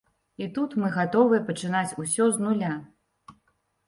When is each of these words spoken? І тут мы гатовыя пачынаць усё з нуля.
І 0.43 0.45
тут 0.53 0.71
мы 0.83 0.87
гатовыя 0.95 1.41
пачынаць 1.49 1.97
усё 2.05 2.23
з 2.39 2.47
нуля. 2.47 2.73